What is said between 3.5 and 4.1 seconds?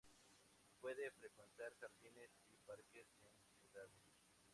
ciudades.